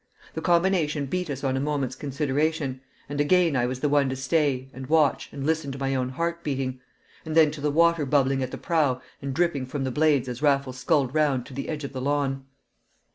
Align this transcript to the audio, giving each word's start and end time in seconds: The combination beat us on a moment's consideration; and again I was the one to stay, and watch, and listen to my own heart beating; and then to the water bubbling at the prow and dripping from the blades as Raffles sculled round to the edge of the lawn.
The 0.33 0.41
combination 0.41 1.05
beat 1.05 1.29
us 1.29 1.43
on 1.43 1.55
a 1.55 1.59
moment's 1.59 1.95
consideration; 1.95 2.81
and 3.07 3.21
again 3.21 3.55
I 3.55 3.67
was 3.67 3.81
the 3.81 3.87
one 3.87 4.09
to 4.09 4.15
stay, 4.15 4.67
and 4.73 4.87
watch, 4.87 5.29
and 5.31 5.45
listen 5.45 5.71
to 5.73 5.77
my 5.77 5.93
own 5.93 6.09
heart 6.09 6.43
beating; 6.43 6.81
and 7.23 7.37
then 7.37 7.51
to 7.51 7.61
the 7.61 7.69
water 7.69 8.03
bubbling 8.07 8.41
at 8.41 8.49
the 8.49 8.57
prow 8.57 8.99
and 9.21 9.31
dripping 9.31 9.67
from 9.67 9.83
the 9.83 9.91
blades 9.91 10.27
as 10.27 10.41
Raffles 10.41 10.79
sculled 10.79 11.13
round 11.13 11.45
to 11.45 11.53
the 11.53 11.69
edge 11.69 11.83
of 11.83 11.93
the 11.93 12.01
lawn. 12.01 12.45